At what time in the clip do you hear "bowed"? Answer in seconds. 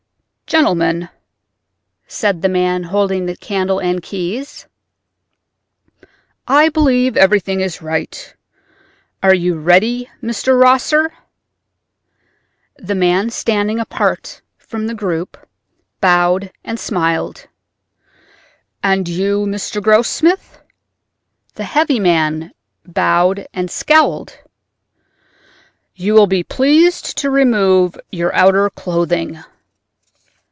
16.01-16.51, 22.85-23.47